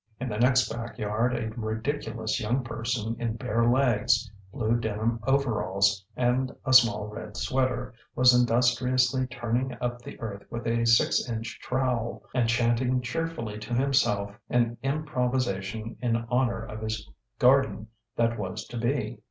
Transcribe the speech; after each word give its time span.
In 0.19 0.29
the 0.29 0.39
next 0.39 0.67
back 0.73 0.97
yard 0.97 1.35
a 1.37 1.51
ridiculous 1.51 2.39
young 2.39 2.63
person 2.63 3.15
in 3.19 3.35
bare 3.35 3.69
legs, 3.69 4.31
blue 4.51 4.75
denim 4.79 5.19
overalls 5.27 6.03
and 6.17 6.51
a 6.65 6.73
small 6.73 7.05
red 7.05 7.37
sweater, 7.37 7.93
was 8.15 8.33
industriously 8.33 9.27
turning 9.27 9.77
up 9.79 10.01
the 10.01 10.19
earth 10.19 10.41
with 10.49 10.65
a 10.65 10.85
six 10.87 11.29
inch 11.29 11.59
trowel, 11.61 12.23
and 12.33 12.49
chanting 12.49 12.99
cheerfully 12.99 13.59
to 13.59 13.75
himself 13.75 14.31
an 14.49 14.75
improvisation 14.81 15.95
in 16.01 16.17
honour 16.31 16.63
of 16.65 16.81
his 16.81 17.07
garden 17.37 17.85
that 18.15 18.39
was 18.39 18.65
to 18.69 18.77
be. 18.79 19.19